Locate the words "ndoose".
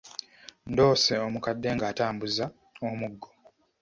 0.71-1.13